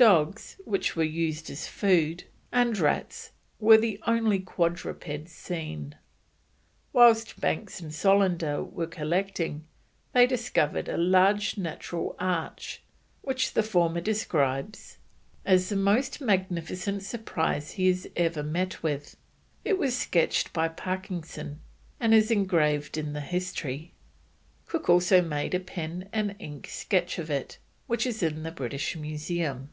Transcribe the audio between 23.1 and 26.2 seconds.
the History. Cook also made a pen